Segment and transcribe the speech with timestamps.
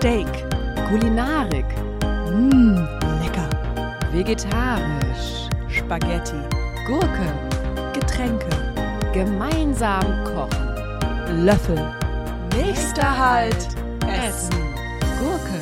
[0.00, 0.32] Steak,
[0.88, 1.66] Kulinarik,
[2.00, 2.88] mh,
[3.20, 3.50] lecker,
[4.12, 6.40] vegetarisch, Spaghetti,
[6.86, 8.48] Gurke, Getränke,
[9.12, 11.94] gemeinsam kochen, Löffel.
[12.56, 13.68] Nächster Halt,
[14.06, 14.74] Essen,
[15.18, 15.60] Gurke.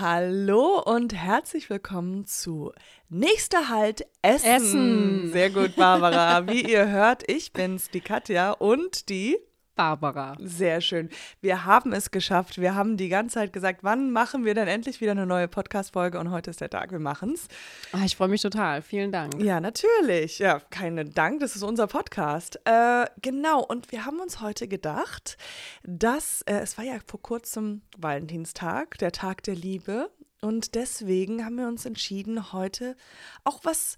[0.00, 2.72] Hallo und herzlich willkommen zu
[3.08, 4.50] Nächster Halt Essen.
[4.50, 5.30] Essen.
[5.32, 6.48] Sehr gut, Barbara.
[6.48, 9.38] Wie ihr hört, ich bin's, die Katja und die
[9.78, 10.36] Barbara.
[10.40, 11.08] Sehr schön.
[11.40, 12.60] Wir haben es geschafft.
[12.60, 16.18] Wir haben die ganze Zeit gesagt, wann machen wir denn endlich wieder eine neue Podcast-Folge?
[16.18, 16.90] Und heute ist der Tag.
[16.90, 17.46] Wir machen's.
[17.92, 18.82] Ah, ich freue mich total.
[18.82, 19.40] Vielen Dank.
[19.40, 20.40] Ja, natürlich.
[20.40, 21.38] Ja, keinen Dank.
[21.38, 22.58] Das ist unser Podcast.
[22.64, 23.64] Äh, genau.
[23.64, 25.36] Und wir haben uns heute gedacht,
[25.84, 30.10] dass äh, es war ja vor kurzem Valentinstag, der Tag der Liebe.
[30.40, 32.96] Und deswegen haben wir uns entschieden, heute
[33.44, 33.96] auch was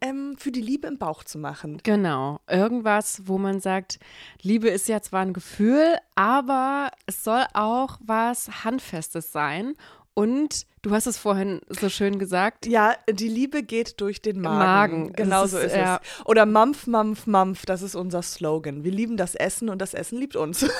[0.00, 1.80] ähm, für die Liebe im Bauch zu machen.
[1.82, 3.98] Genau, irgendwas, wo man sagt,
[4.42, 9.74] Liebe ist ja zwar ein Gefühl, aber es soll auch was Handfestes sein.
[10.12, 12.66] Und du hast es vorhin so schön gesagt.
[12.66, 15.04] Ja, die Liebe geht durch den Magen.
[15.04, 15.12] Magen.
[15.14, 16.00] Genau so ist, ist ja.
[16.02, 16.26] es.
[16.26, 18.84] Oder Mampf, Mampf, Mampf, das ist unser Slogan.
[18.84, 20.66] Wir lieben das Essen und das Essen liebt uns.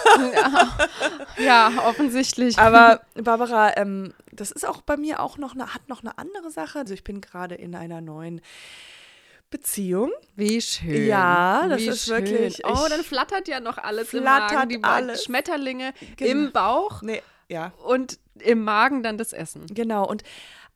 [1.39, 2.59] Ja, offensichtlich.
[2.59, 6.51] Aber Barbara, ähm, das ist auch bei mir auch noch eine, hat noch eine andere
[6.51, 6.81] Sache.
[6.81, 8.43] Also ich bin gerade in einer neuen
[9.51, 10.13] Beziehung.
[10.37, 11.07] Wie schön.
[11.09, 12.25] Ja, das Wie ist schön.
[12.25, 14.69] wirklich- Oh, ich- dann flattert ja noch alles im Flattert Magen.
[14.71, 15.25] Die alles.
[15.25, 16.31] Schmetterlinge Genau.
[16.31, 19.67] im Bauch Nee, ja, und im Magen dann das Essen.
[19.67, 20.07] genau.
[20.09, 20.23] Und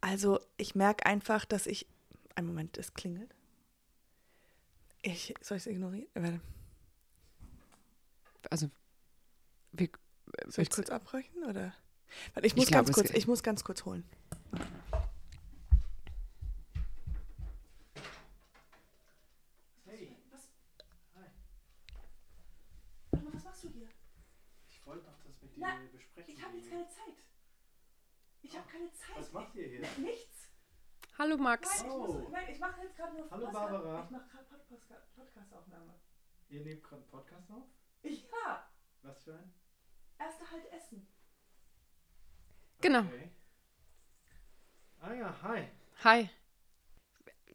[0.00, 1.86] also ich merke einfach, dass ich.
[2.36, 3.32] Ein Moment, es klingelt.
[5.02, 6.08] Ich, soll ich es ignorieren?
[6.14, 6.40] Warte,
[8.50, 8.70] Also,
[9.72, 9.88] wie,
[10.48, 11.44] Soll ich kurz abbrechen?
[11.44, 11.72] Oder?
[12.34, 14.02] Warte, ich muss glaub, ganz kurz, ich muss ganz kurz holen.
[23.10, 23.88] Was machst du hier?
[24.70, 25.34] Ich wollte noch das
[26.14, 26.34] besprechen.
[26.38, 27.24] Ich habe jetzt keine Zeit.
[28.42, 29.16] Ich habe keine Zeit.
[29.18, 29.80] Was macht ihr hier?
[29.98, 30.48] Nichts.
[31.18, 31.68] Hallo Max.
[31.82, 32.06] Nein, ich, Oh.
[32.12, 34.04] muss, nein, ich mache jetzt gerade nur Hallo, Podcast- Barbara.
[34.04, 35.94] Ich mache gerade Podcast- Podcast-Aufnahme.
[36.48, 37.64] Ihr nehmt gerade einen Podcast auf?
[38.02, 38.68] Ja,
[39.02, 39.52] Was für ein?
[40.18, 41.06] erste halt essen.
[42.80, 43.00] Genau.
[43.00, 43.30] Okay.
[45.00, 45.68] Ah ja, hi.
[46.04, 46.30] Hi.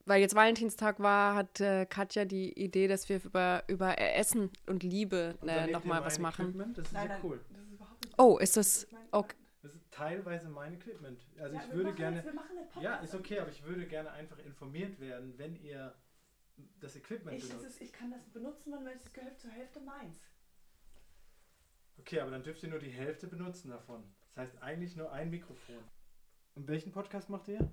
[0.06, 4.82] Weil jetzt Valentinstag war, hat äh, Katja die Idee, dass wir über, über Essen und
[4.84, 6.46] Liebe Und äh, nochmal was machen.
[6.50, 6.78] Equipment?
[6.78, 7.46] Das ist Nein, ja nein, cool.
[7.52, 8.09] das ist überhaupt nicht.
[8.20, 8.86] Oh, ist das.
[9.12, 9.36] Okay.
[9.62, 11.26] Das ist teilweise mein Equipment.
[11.40, 12.16] Also Ja, ich würde machen gerne.
[12.18, 12.84] Jetzt, wir machen eine Podcast.
[12.84, 15.96] Ja, ist okay, aber ich würde gerne einfach informiert werden, wenn ihr
[16.82, 17.66] das Equipment Ich, benutzt.
[17.66, 20.20] ist, ich kann das benutzen, ist es gehört zur Hälfte meins.
[21.98, 24.04] Okay, aber dann dürft ihr nur die Hälfte benutzen davon.
[24.36, 25.84] Das heißt eigentlich nur ein Mikrofon.
[26.56, 27.72] Und welchen Podcast macht ihr?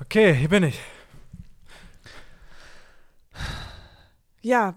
[0.00, 0.78] Okay, hier bin ich.
[4.42, 4.76] Ja,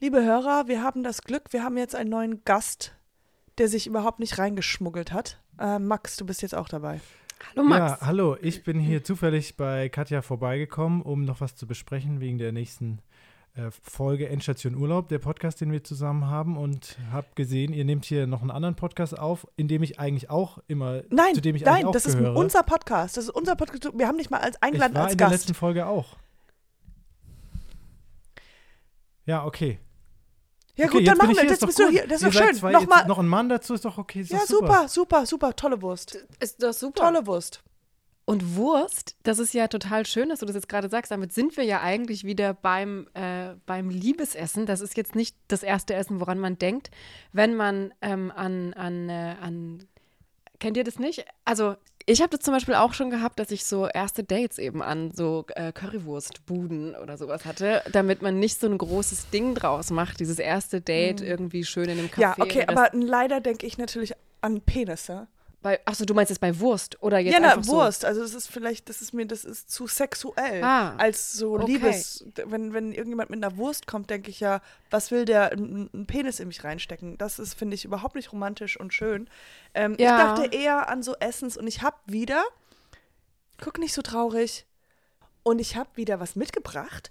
[0.00, 2.94] liebe Hörer, wir haben das Glück, wir haben jetzt einen neuen Gast,
[3.58, 5.40] der sich überhaupt nicht reingeschmuggelt hat.
[5.58, 7.00] Äh, Max, du bist jetzt auch dabei.
[7.54, 8.00] Hallo Max.
[8.00, 12.38] Ja, hallo, ich bin hier zufällig bei Katja vorbeigekommen, um noch was zu besprechen wegen
[12.38, 13.00] der nächsten
[13.54, 18.04] äh, Folge Endstation Urlaub, der Podcast, den wir zusammen haben und habe gesehen, ihr nehmt
[18.06, 21.56] hier noch einen anderen Podcast auf, in dem ich eigentlich auch immer, Nein, zu dem
[21.56, 22.36] ich nein, eigentlich auch das ist gehöre.
[22.36, 23.16] unser Podcast.
[23.16, 23.90] Das ist unser Podcast.
[23.94, 25.40] Wir haben dich mal als ich eingeladen war als in der Gast.
[25.40, 26.16] letzten Folge auch.
[29.26, 29.78] Ja, okay.
[30.76, 31.42] Ja okay, gut, dann machen wir.
[31.44, 31.92] ist bist doch du gut.
[31.92, 32.06] hier.
[32.06, 32.54] Das ist doch schön.
[32.54, 33.06] Zwei, Nochmal.
[33.06, 34.20] noch ein Mann dazu ist doch okay.
[34.20, 35.56] Ist Ja, doch super, super, super.
[35.56, 36.18] Tolle Wurst.
[36.38, 37.04] Ist das super.
[37.04, 37.62] Tolle Wurst.
[38.28, 41.12] Und Wurst, das ist ja total schön, dass du das jetzt gerade sagst.
[41.12, 44.66] Damit sind wir ja eigentlich wieder beim, äh, beim Liebesessen.
[44.66, 46.90] Das ist jetzt nicht das erste Essen, woran man denkt,
[47.32, 49.84] wenn man ähm, an, an, äh, an.
[50.58, 51.24] Kennt ihr das nicht?
[51.44, 54.80] Also, ich habe das zum Beispiel auch schon gehabt, dass ich so erste Dates eben
[54.80, 59.90] an so äh, Currywurstbuden oder sowas hatte, damit man nicht so ein großes Ding draus
[59.90, 62.20] macht, dieses erste Date irgendwie schön in einem Café.
[62.20, 65.26] Ja, okay, aber leider denke ich natürlich an Penisse.
[65.66, 67.72] Bei, achso, du meinst jetzt bei Wurst oder jetzt Ja, na, so?
[67.72, 68.04] Wurst.
[68.04, 70.62] Also das ist vielleicht, das ist mir, das ist zu sexuell.
[70.62, 71.72] Ah, als so okay.
[71.72, 72.24] Liebes.
[72.36, 74.60] Wenn, wenn irgendjemand mit einer Wurst kommt, denke ich ja,
[74.90, 77.18] was will der einen Penis in mich reinstecken?
[77.18, 79.28] Das ist, finde ich, überhaupt nicht romantisch und schön.
[79.74, 80.34] Ähm, Ja.
[80.36, 82.44] Ich dachte eher an so Essens und ich habe wieder,
[83.60, 84.66] guck nicht so traurig,
[85.42, 87.10] und ich habe wieder was mitgebracht.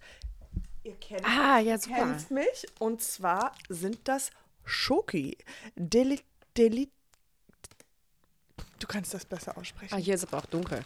[0.84, 2.68] Ihr kennt, Ah, ja, kennt mich.
[2.80, 4.30] Und zwar sind das
[4.64, 5.38] Schoki.
[5.76, 6.22] Deli,
[6.56, 6.90] Deli,
[8.80, 9.94] du kannst das besser aussprechen.
[9.94, 10.82] Ah, hier ist aber auch dunkel.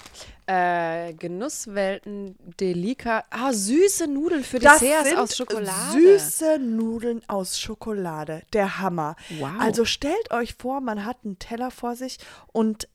[0.45, 3.25] Äh, Genusswelten Delica.
[3.29, 5.91] Ah, süße Nudeln für Das Desserts aus Schokolade.
[5.91, 8.43] Süße Nudeln aus Schokolade.
[8.53, 9.15] Der Hammer.
[9.39, 9.51] Wow.
[9.59, 12.17] Also stellt euch vor, man hat einen Teller vor sich
[12.51, 12.87] und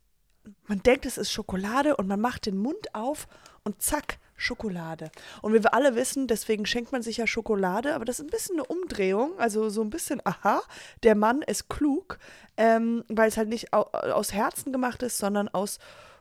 [0.66, 3.26] man denkt, es ist Schokolade und man macht den Mund auf
[3.64, 5.10] und zack, Schokolade.
[5.42, 8.30] Und wie wir alle wissen, deswegen schenkt man sich ja Schokolade, aber das ist ein
[8.30, 10.62] bisschen eine Umdrehung, also so ein bisschen, aha,
[11.02, 12.18] der Mann ist klug,
[12.56, 15.78] ähm, weil es halt nicht au aus Herzen gemacht ist, sondern aus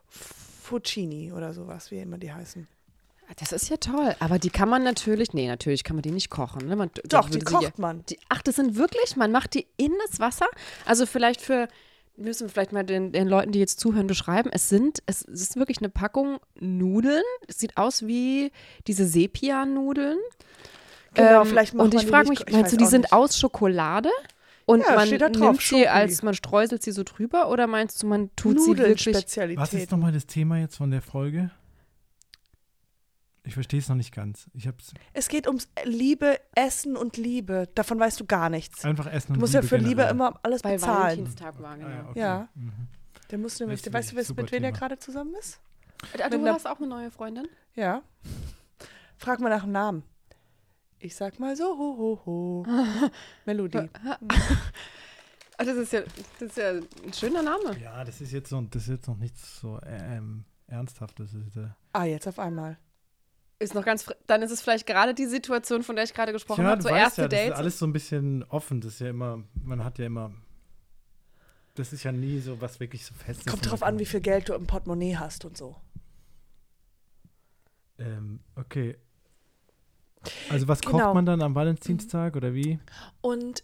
[0.07, 2.67] Fuccini oder sowas, wie immer die heißen.
[3.39, 4.15] Das ist ja toll.
[4.19, 6.67] Aber die kann man natürlich, nee, natürlich kann man die nicht kochen.
[6.67, 6.75] Ne?
[6.75, 8.03] Man, Doch, die kocht ja, man.
[8.09, 10.45] Die, ach, das sind wirklich, man macht die in das Wasser.
[10.85, 11.67] Also vielleicht für,
[12.15, 14.49] müssen wir vielleicht mal den, den Leuten, die jetzt zuhören, beschreiben.
[14.53, 17.23] Es sind, es, es ist wirklich eine Packung Nudeln.
[17.47, 18.51] Es sieht aus wie
[18.87, 20.17] diese Sepia-Nudeln.
[21.13, 23.13] Genau, ähm, vielleicht Und ich frage mich, meinst du, die sind nicht.
[23.13, 24.09] aus Schokolade?
[24.65, 28.07] Und ja, man drauf, nimmt sie als, man streuselt sie so drüber oder meinst du,
[28.07, 29.57] man tut sie wirklich?
[29.57, 31.51] Was ist nochmal das Thema jetzt von der Folge?
[33.45, 34.49] Ich verstehe es noch nicht ganz.
[34.53, 37.67] Ich hab's es geht ums Liebe, Essen und Liebe.
[37.75, 38.85] Davon weißt du gar nichts.
[38.85, 39.89] Einfach Essen und Du musst Liebe ja für generell.
[39.89, 41.03] Liebe immer alles Weil bezahlen.
[41.03, 41.87] Valentinstag war, genau.
[41.89, 42.19] Ah, ja, okay.
[42.19, 42.47] Ja.
[42.55, 42.71] Mhm.
[43.31, 44.79] Der muss nämlich, Weißt du, weißt du, mit wem der Thema.
[44.79, 45.59] gerade zusammen ist?
[46.21, 47.47] Ah, Du hast auch eine neue Freundin?
[47.75, 48.01] Ja.
[49.17, 50.03] Frag mal nach dem Namen.
[50.99, 52.65] Ich sag mal so, ho, ho, ho.
[53.45, 53.89] Melodie.
[55.57, 56.01] Ah, Das ist, ja,
[56.39, 57.77] das ist ja ein schöner Name.
[57.79, 61.31] Ja, das ist jetzt so, das ist jetzt noch nichts so ähm, Ernsthaftes.
[61.31, 62.77] Das ist, äh, Ah, jetzt auf einmal.
[63.59, 66.33] Ist noch ganz, fr- dann ist es vielleicht gerade die Situation, von der ich gerade
[66.33, 67.59] gesprochen ja, habe, so weißt erste ja, das ist Dates.
[67.59, 68.81] alles so ein bisschen offen.
[68.81, 70.33] Das ist ja immer, man hat ja immer,
[71.75, 73.45] das ist ja nie so was wirklich so festes.
[73.45, 75.75] Kommt drauf an, wie viel Geld du im Portemonnaie hast und so.
[77.99, 78.97] Ähm, okay.
[80.49, 80.99] Also was Genau.
[80.99, 82.79] kocht man dann am Valentinstag oder wie?
[83.21, 83.63] Und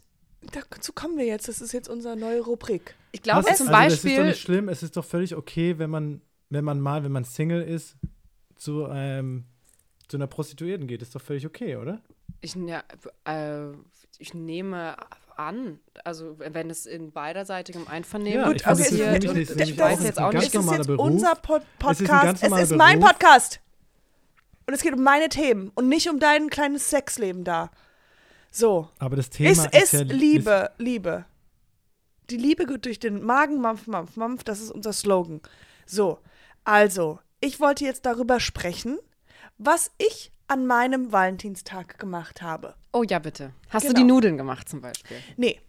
[0.70, 1.48] dazu kommen wir jetzt.
[1.48, 2.94] Das ist jetzt unsere neue Rubrik.
[3.12, 4.68] Ich glaube zum also Das ist doch Beispiel, nicht schlimm.
[4.68, 7.96] Es ist doch völlig okay, wenn man, wenn man mal, wenn man Single ist,
[8.56, 9.46] zu, ähm,
[10.10, 11.00] zu einer Prostituierten geht.
[11.02, 12.00] Ist doch völlig okay, oder?
[12.42, 12.82] ich, ja,
[13.24, 13.72] äh,
[14.18, 14.96] ich nehme
[15.36, 19.78] an, also wenn es in beiderseitigem Einvernehmen Ja, ich finde, okay, das ist das ist
[19.78, 21.06] das- das auch ist ein jetzt auch ganz nicht- es ist normaler jetzt Beruf.
[21.06, 22.42] unser Pod Es ist Podcast.
[22.44, 23.12] Es ist mein Beruf.
[23.12, 23.60] Podcast.
[24.66, 27.70] Und es geht um meine Themen und nicht um dein kleines Sexleben da.
[28.52, 28.88] So.
[28.98, 31.24] Aber das Thema Es ist, ist ja Liebe, Liebe.
[32.30, 35.40] Die Liebe geht durch den Magen, Mampf, Mampf, Mampf, das ist unser Slogan.
[35.86, 36.18] So,
[36.64, 38.98] also, ich wollte jetzt darüber sprechen,
[39.62, 42.74] was ich an meinem Valentinstag gemacht habe.
[42.92, 43.94] oh ja bitte, hast Genau.
[43.94, 45.18] du die Nudeln gemacht zum Beispiel?
[45.36, 45.60] Nee.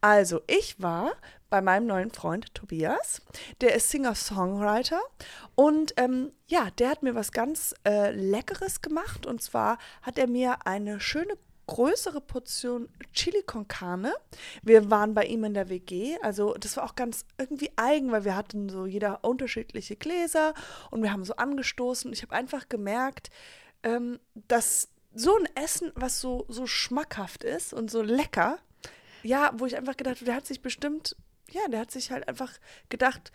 [0.00, 1.12] Also, ich war
[1.48, 3.22] bei meinem neuen Freund Tobias.
[3.60, 5.00] Der ist Singer-Songwriter.
[5.54, 9.26] Und ähm, ja, der hat mir was ganz äh, Leckeres gemacht.
[9.26, 11.34] Und zwar hat er mir eine schöne
[11.70, 14.12] größere Portion Chili con Carne.
[14.62, 16.16] Wir waren bei ihm in der WG.
[16.20, 20.52] Also, das war auch ganz irgendwie eigen, weil wir hatten so jeder unterschiedliche Gläser
[20.90, 22.12] und wir haben so angestoßen.
[22.12, 23.30] Ich habe einfach gemerkt,
[23.84, 28.58] ähm, dass so ein Essen, was so, so schmackhaft ist und so lecker,
[29.22, 31.14] ja, wo ich einfach gedacht habe, der hat sich bestimmt,
[31.50, 32.52] ja, der hat sich halt einfach
[32.88, 33.30] gedacht,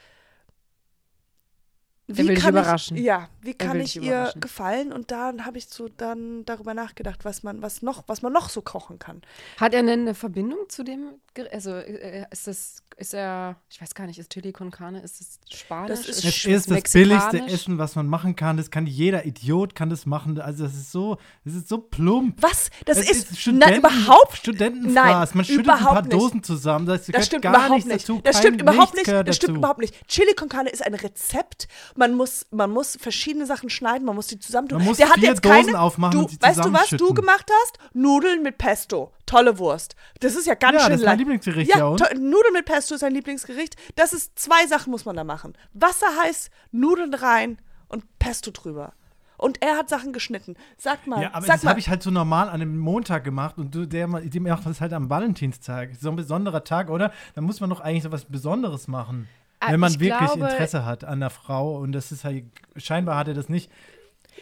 [2.07, 2.97] Dich kann überraschen.
[2.97, 4.93] Ich, ja, wie kann ich ihr gefallen?
[4.93, 8.49] Und dann habe ich so dann darüber nachgedacht, was man, was noch, was man noch
[8.49, 9.21] so kochen kann.
[9.59, 11.15] Hat er denn eine Verbindung zu dem,
[11.51, 15.19] also äh, ist das, ist er, ich weiß gar nicht, ist Chili con Carne, ist
[15.19, 15.89] es Spanisch?
[15.99, 18.55] Das ist- Es ist das billigste Essen, was man machen kann.
[18.57, 20.39] Das kann jeder Idiot kann das machen.
[20.39, 22.41] Also das ist so, das ist so plump.
[22.41, 22.69] Was?
[22.85, 24.93] Das Es ist, na, Studenten, überhaupt Studentenfraß.
[24.93, 26.13] Nein, Man schüttelt ein überhaupt paar nicht.
[26.13, 26.85] Dosen zusammen.
[26.85, 28.03] Das, Das gehört stimmt gar überhaupt nichts nicht.
[28.09, 28.21] dazu.
[28.23, 29.07] Das stimmt überhaupt nicht.
[29.07, 29.57] Das stimmt dazu.
[29.59, 30.07] überhaupt nicht.
[30.07, 31.67] Chili con Carne ist ein Rezept.
[31.97, 34.79] Man muss, man muss verschiedene Sachen schneiden, man muss die zusammentun.
[34.79, 37.13] Man muss Der hat jetzt keine, Dosen aufmachen du, und sie Weißt du, was du
[37.13, 37.77] gemacht hast?
[37.93, 39.13] Nudeln mit Pesto.
[39.25, 39.95] Tolle Wurst.
[40.19, 41.17] Das ist ja ganz Ja, schön das ist mein.
[41.17, 43.75] Lieblingsgericht, Ja, ja, Nudeln mit Pesto ist ein Lieblingsgericht.
[43.95, 45.53] Das ist zwei Sachen muss man da machen.
[45.73, 48.93] Wasser heiß, Nudeln rein und Pesto drüber.
[49.37, 50.55] Und er hat Sachen geschnitten.
[50.77, 53.73] Sag mal, Ja, aber das habe ich halt so normal an einem Montag gemacht und
[53.75, 55.91] du, der, die macht das halt am Valentinstag.
[55.99, 57.11] So ein besonderer Tag, oder?
[57.35, 59.27] Da muss man doch eigentlich so was Besonderes machen.
[59.59, 62.45] Ah, wenn man ich wirklich glaube- Interesse hat an der Frau und das ist halt,
[62.75, 63.71] scheinbar hat er das nicht.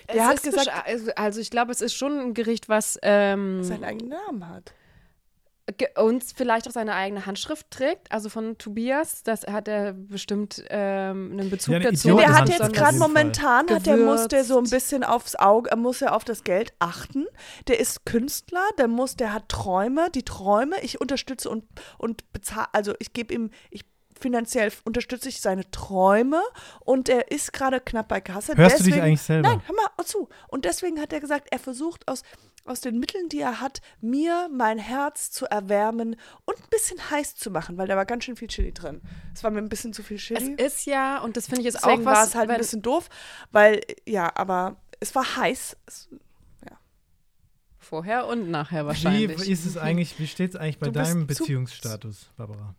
[0.08, 2.98] Es Der hat ist gesagt- also- also ich glaube, es ist schon ein Gericht, was
[3.04, 4.74] ähm, seinen eigenen Namen hat.
[5.98, 9.24] uns vielleicht auch seine eigene Handschrift trägt, also von Tobias.
[9.24, 12.18] Das hat er bestimmt ähm, einen Bezug Ja, eine dazu.
[12.18, 13.08] Der hat jetzt gerade Fall.
[13.08, 16.44] momentan, hat der muss der so ein bisschen aufs Auge, er muss ja auf das
[16.44, 17.26] Geld achten.
[17.70, 21.64] Der ist Künstler, der muss, der hat Träume, die Träume, ich unterstütze und,
[21.98, 23.86] und bezahle, also ich gebe ihm, ich
[24.20, 26.42] finanziell unterstütze ich seine Träume
[26.80, 28.56] und er ist gerade knapp bei Kasse.
[28.56, 29.50] Hörst du deswegen, dich eigentlich selber?
[29.50, 30.30] Nein, hör mal zu.
[30.48, 32.24] Und deswegen hat er gesagt, er versucht aus,
[32.66, 36.16] aus den Mitteln, die er hat, mir mein Herz zu erwärmen
[36.46, 39.02] und ein bisschen heiß zu machen, weil da war ganz schön viel Chili drin.
[39.34, 40.54] Es war mir ein bisschen zu viel es Chili.
[40.56, 42.82] ist ja, und das finde ich jetzt Deswegen auch was, war es halt ein bisschen
[42.82, 43.10] doof,
[43.52, 45.78] weil, ja, aber es war heiß.
[45.86, 46.10] Es,
[47.84, 49.50] vorher und nachher Wie wahrscheinlich.
[49.50, 52.76] ist es eigentlich, wie steht es eigentlich bei Du deinem Beziehungsstatus, Barbara?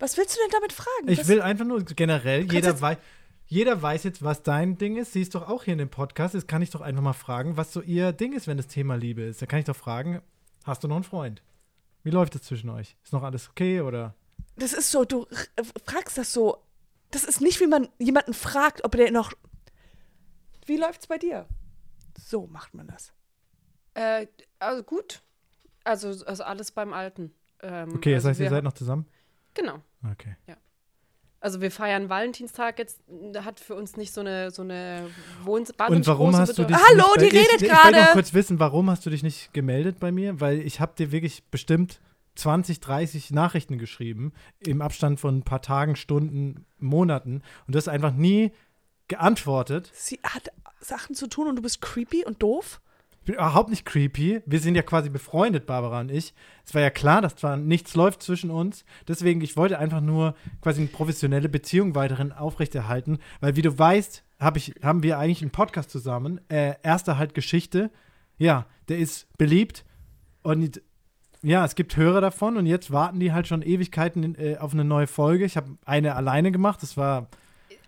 [0.00, 1.08] Was willst du denn damit fragen?
[1.08, 2.98] Ich was, will einfach nur generell, jeder weiß,
[3.46, 5.12] jeder weiß jetzt, was dein Ding ist.
[5.12, 6.34] Sie ist doch auch hier in dem Podcast.
[6.34, 8.94] Jetzt kann ich doch einfach mal fragen, was so ihr Ding ist, wenn das Thema
[8.96, 9.42] Liebe ist.
[9.42, 10.22] Da kann ich doch fragen,
[10.64, 11.42] hast du noch einen Freund?
[12.02, 12.96] Wie läuft es zwischen euch?
[13.04, 14.14] Ist noch alles okay oder?
[14.56, 15.26] Das ist so, du
[15.56, 16.58] r- fragst das so.
[17.10, 19.32] Das ist nicht, wie man jemanden fragt, ob der noch.
[20.66, 21.46] Wie läuft's bei dir?
[22.18, 23.12] So macht man das.
[23.94, 24.28] Äh,
[24.60, 25.22] also gut.
[25.82, 27.34] Also, also alles beim Alten.
[27.62, 29.06] Ähm, Okay, das also heißt, ihr seid noch zusammen?
[29.54, 29.80] Genau.
[30.04, 30.36] Okay.
[31.42, 33.00] Also wir feiern Valentinstag jetzt,
[33.32, 35.08] da hat für uns nicht so eine, so eine
[35.42, 38.12] Wohns Und warum hast du dich Hallo, nicht die redet ich, Ich wollte noch gerade.
[38.12, 40.40] kurz wissen, warum hast du dich nicht gemeldet bei mir?
[40.40, 42.00] Weil ich habe dir wirklich bestimmt
[42.34, 47.88] 20, 30 Nachrichten geschrieben im Abstand von ein paar Tagen, Stunden, Monaten und du hast
[47.88, 48.52] einfach nie
[49.08, 49.90] geantwortet.
[49.94, 52.80] Sie hat Sachen zu tun und du bist creepy und doof?
[53.20, 54.40] Ich bin überhaupt nicht creepy.
[54.46, 56.32] Wir sind ja quasi befreundet, Barbara und ich.
[56.64, 58.84] Es war ja klar, dass zwar nichts läuft zwischen uns.
[59.06, 63.18] Deswegen, ich wollte einfach nur quasi eine professionelle Beziehung weiterhin aufrechterhalten.
[63.40, 66.40] Weil, wie du weißt, hab ich, haben wir eigentlich einen Podcast zusammen.
[66.48, 67.90] Äh, erster halt Geschichte.
[68.38, 69.84] Ja, der ist beliebt.
[70.42, 70.80] Und
[71.42, 72.56] ja, es gibt Hörer davon.
[72.56, 75.44] Und jetzt warten die halt schon Ewigkeiten äh, auf eine neue Folge.
[75.44, 76.82] Ich habe eine alleine gemacht.
[76.82, 77.28] Das war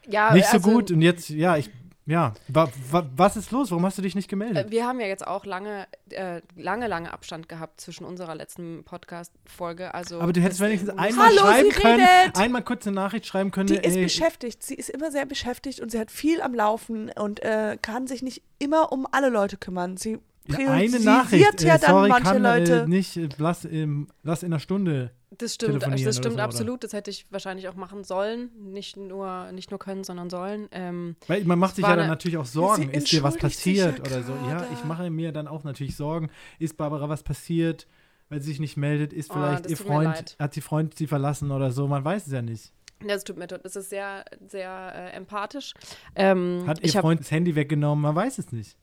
[0.06, 0.90] ja, nicht so also, gut.
[0.90, 1.70] Und jetzt, ja, ich,
[2.06, 2.34] ja.
[2.48, 3.70] Wa, wa, was ist los?
[3.70, 4.66] Warum hast du dich nicht gemeldet?
[4.66, 8.84] äh, Wir haben ja jetzt auch lange, äh, lange, lange Abstand gehabt zwischen unserer letzten
[8.84, 9.94] Podcast-Folge.
[9.94, 13.68] Also Aber du hättest wenigstens einmal Hallo, schreiben können, einmal kurz eine Nachricht schreiben können.
[13.68, 14.62] Die ist ey, beschäftigt.
[14.62, 18.22] Sie ist immer sehr beschäftigt und sie hat viel am Laufen und äh, kann sich
[18.22, 19.96] nicht immer um alle Leute kümmern.
[19.96, 20.18] Sie
[20.48, 21.62] ja, eine priorisiert Nachricht.
[21.62, 22.88] ja äh, dann sorry, manche kann, Leute.
[22.88, 25.12] Nicht, äh, lass, ähm, lass in einer Stunde.
[25.38, 26.44] Das stimmt, telefonieren das oder stimmt so, oder?
[26.44, 26.84] absolut.
[26.84, 28.50] Das hätte ich wahrscheinlich auch machen sollen.
[28.72, 30.68] Nicht nur, nicht nur können, sondern sollen.
[30.72, 32.90] Ähm, Weil man macht sich ja dann natürlich auch Sorgen.
[32.90, 34.32] Sie Ist dir was sich ja passiert oder so?
[34.48, 36.30] Ja, ich mache mir dann auch natürlich Sorgen.
[36.58, 37.86] Ist Barbara was passiert,
[38.28, 39.12] weil sie sich nicht meldet?
[39.12, 41.88] Ist Oh, vielleicht das ihr Freund, hat die Freund sie verlassen oder so?
[41.88, 42.72] Man weiß es ja nicht.
[43.06, 43.64] das tut mir leid.
[43.64, 45.72] Das ist sehr, sehr äh, empathisch.
[46.14, 48.02] Ähm, Hat ihr ich hab, Freund das Handy weggenommen?
[48.02, 48.76] Man weiß es nicht.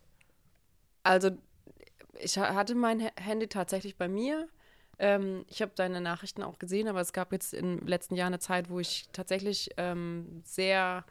[1.04, 1.32] Also,
[2.20, 4.48] ich ha- hatte mein Ha- Handy tatsächlich bei mir.
[5.00, 8.40] Ähm, ich habe deine Nachrichten auch gesehen, aber es gab jetzt im letzten Jahr eine
[8.40, 11.06] Zeit, wo ich tatsächlich ähm, sehr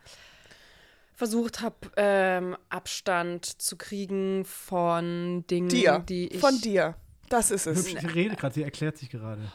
[1.14, 6.04] versucht habe, ähm, Abstand zu kriegen von Dingen, dir.
[6.09, 6.40] die ich.
[6.40, 6.97] Von dir.
[7.28, 7.88] Das ist es.
[7.90, 9.50] Hübsch, sie redet gerade, sie erklärt sich gerade.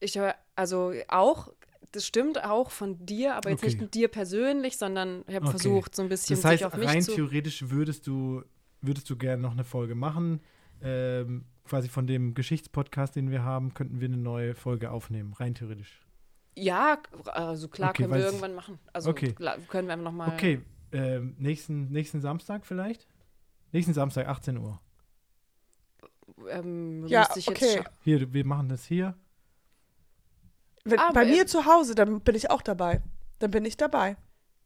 [0.00, 1.48] Ich höre, also auch,
[1.92, 3.66] das stimmt auch von dir, aber jetzt Okay.
[3.66, 5.58] nicht mit dir persönlich, sondern ich habe Okay.
[5.58, 7.14] versucht, so ein bisschen Das heißt, sich auf mich rein zu.
[7.14, 8.42] theoretisch würdest du,
[8.80, 10.40] würdest du gerne noch eine Folge machen.
[10.82, 15.32] Ähm, quasi von dem Geschichtspodcast, den wir haben, könnten wir eine neue Folge aufnehmen.
[15.32, 16.00] Rein theoretisch.
[16.56, 18.78] Ja, also klar Okay, können wir irgendwann machen.
[18.92, 19.34] Also Okay.
[19.68, 20.28] können wir noch mal.
[20.28, 20.60] Okay,
[20.92, 23.06] ähm, nächsten, nächsten Samstag vielleicht?
[23.72, 24.80] Nächsten Samstag, 18 Uhr.
[26.48, 27.82] Ähm, Ja, okay.
[28.02, 29.14] Hier, wir machen das hier.
[30.84, 33.02] Wenn, Aber, bei mir äh, zu Hause, dann bin ich auch dabei.
[33.38, 34.16] Dann bin ich dabei.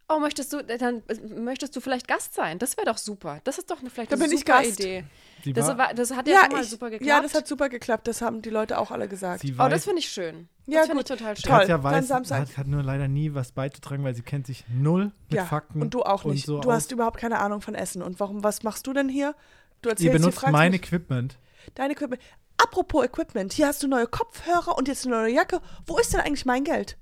[0.09, 2.61] Oh, möchtest du, dann äh, möchtest du vielleicht Gast sein?
[2.61, 3.41] Das wäre doch super.
[3.43, 4.79] Das ist doch eine, vielleicht Da eine bin ich super Gast.
[4.81, 5.05] Idee.
[5.47, 7.09] Das, war, das hat ja, Ja, schon mal ich, super geklappt.
[7.09, 8.07] ja, das hat super geklappt.
[8.07, 9.41] Das haben die Leute auch alle gesagt.
[9.41, 10.49] sie oh, weiß, das finde ich schön.
[10.67, 11.19] Ja, das finde ich gut.
[11.19, 11.51] total schön.
[11.51, 11.59] Toll.
[11.61, 12.41] Katja dann weiß, Samstag.
[12.41, 15.83] hat, hat nur leider nie was beizutragen, weil sie kennt sich null mit ja, Fakten.
[15.83, 16.47] und du auch nicht.
[16.47, 18.03] so du hast überhaupt keine Ahnung von Essen.
[18.03, 19.35] Und warum, was machst du denn hier?
[19.83, 21.39] Du Ihr erzählst, hier, benutzt mein mich, Equipment.
[21.75, 22.23] dein Equipment.
[22.59, 25.61] Apropos Equipment, hier hast du neue Kopfhörer und jetzt eine neue Jacke.
[25.85, 26.97] Wo ist denn eigentlich mein Geld?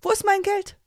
[0.00, 0.78] Wo ist mein Geld?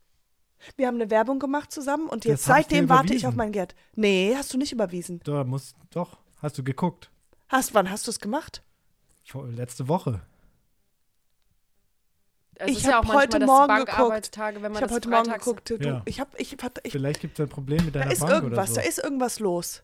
[0.76, 3.74] Wir haben eine Werbung gemacht zusammen und jetzt hab seitdem warte ich auf mein Geld.
[3.94, 5.20] Nee, hast du nicht überwiesen.
[5.24, 7.10] Da muss, doch, hast du geguckt.
[7.48, 8.62] Hast, wann hast du es gemacht?
[9.24, 10.22] Vor, letzte Woche.
[12.58, 13.84] Es Ich ist ja hab heute das Morgen
[14.62, 15.68] wenn Ich habe heute Morgen geguckt.
[15.70, 16.02] Du, Ja.
[16.06, 18.70] Ich habe, ich, ich, Vielleicht gibt es ein Problem mit da deiner ist Bank irgendwas,
[18.70, 18.88] oder da so.
[18.88, 19.82] ist irgendwas los.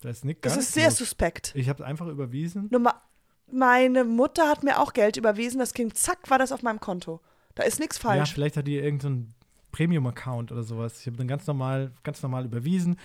[0.00, 0.98] Da ist nicht Das ist sehr los.
[0.98, 1.52] suspekt.
[1.56, 2.68] Ich habe einfach überwiesen.
[2.70, 3.02] Nummer,
[3.50, 5.58] meine Mutter hat mir auch Geld überwiesen.
[5.58, 7.20] Das ging zack, war das auf meinem Konto.
[7.56, 8.32] Da ist nichts Ja, falsch.
[8.32, 9.34] vielleicht hat die irgendeinen
[9.72, 11.00] Premium-Account oder sowas.
[11.00, 12.96] Ich habe dann ganz normal, ganz normal überwiesen.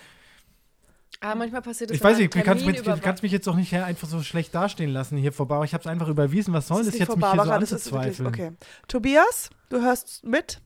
[1.20, 3.72] Ah, manchmal passiert es Ich weiß nicht, du kannst, mich, kannst mich jetzt doch nicht
[3.74, 5.64] einfach so schlecht dastehen lassen hier vor Barbara.
[5.64, 6.52] Ich habe es einfach überwiesen.
[6.52, 8.28] Was soll Das das, jetzt nicht mich vor hier so das anzuzweifeln?
[8.28, 8.52] okay.
[8.88, 10.60] Tobias, du hörst mit.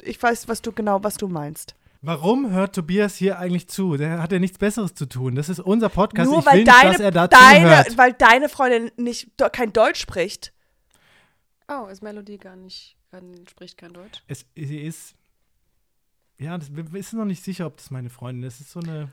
[0.00, 1.74] Ich weiß, was du genau, was du meinst.
[2.00, 3.96] Warum hört Tobias hier eigentlich zu?
[3.96, 5.36] Der hat ja nichts Besseres zu tun.
[5.36, 6.28] Das ist unser Podcast.
[6.28, 7.98] Nur ich weil will nicht, deine, dass er dazu deine, hört.
[7.98, 10.52] weil deine Freundin nicht kein Deutsch spricht.
[11.72, 14.22] Oh, ist Melodie gar nicht, gar, spricht kein Deutsch.
[14.26, 15.14] Es, sie ist.
[16.38, 18.56] Ja, das, wir wissen noch nicht sicher, ob das meine Freundin ist.
[18.56, 19.12] Es ist so eine.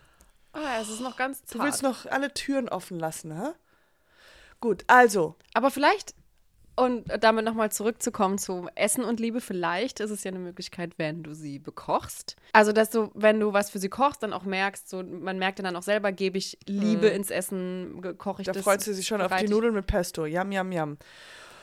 [0.54, 1.66] Ah, es ist noch ganz Du zart.
[1.66, 3.51] willst noch alle Türen offen lassen, hä?
[4.60, 6.16] Gut, also, Aber vielleicht,
[6.75, 11.24] und damit nochmal zurückzukommen zu Essen und Liebe, vielleicht ist es ja eine Möglichkeit, wenn
[11.24, 12.36] du sie bekochst.
[12.51, 15.60] Also, dass du, wenn du was für sie kochst, dann auch merkst, so, man merkt
[15.60, 18.63] dann auch selber, gebe ich Liebe ins Essen, koche ich da das.
[18.63, 20.25] freut sie sich schon auf die Nudeln mit Pesto.
[20.25, 20.98] Yum, yum, yum.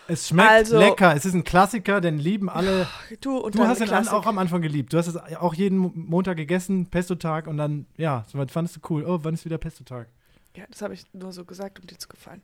[0.09, 1.15] Es schmeckt Also- lecker.
[1.17, 2.87] Es ist ein Klassiker, den lieben alle.
[3.21, 4.13] Du, Du hast ihn Klassik.
[4.13, 4.93] auch am Anfang geliebt.
[4.93, 8.81] Du hast es auch jeden Mo- Montag gegessen, Pesto-Tag und dann, ja, soweit fandest du
[8.91, 9.05] cool.
[9.05, 10.09] Oh, wann ist wieder Pesto-Tag?
[10.57, 12.43] Ja, das habe ich nur so gesagt, um dir zu gefallen.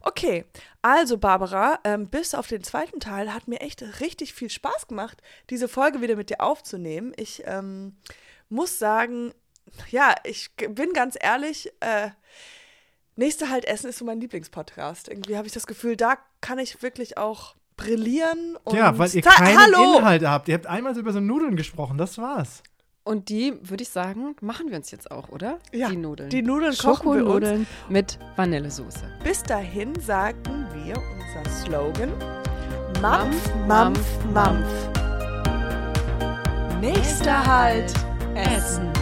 [0.00, 0.44] Okay,
[0.80, 5.22] also Barbara, ähm, bis auf den zweiten Teil hat mir echt richtig viel Spaß gemacht,
[5.48, 7.12] diese Folge wieder mit dir aufzunehmen.
[7.16, 7.94] Ich ähm,
[8.48, 9.32] muss sagen,
[9.90, 12.10] ja, ich bin ganz ehrlich, äh,
[13.16, 15.08] nächste halt Essen ist so mein Lieblingspodcast.
[15.08, 18.56] Irgendwie habe ich das Gefühl, da kann ich wirklich auch brillieren.
[18.64, 19.98] Und ja, weil ihr keinen Hallo!
[19.98, 20.48] Inhalt habt.
[20.48, 22.62] Ihr habt einmal so über so Nudeln gesprochen, das war's.
[23.04, 25.58] Und die, würde ich sagen, machen wir uns jetzt auch, oder?
[25.72, 26.30] Ja, die Nudeln.
[26.30, 27.66] Die Nudeln kochen wir uns.
[27.88, 29.18] Mit Vanillesoße.
[29.24, 32.12] Bis dahin sagen wir unser Slogan:
[33.00, 34.00] Mampf, Mampf,
[34.32, 36.80] Mampf, Mampf.
[36.80, 37.92] Nächster Halt:
[38.36, 39.01] Essen.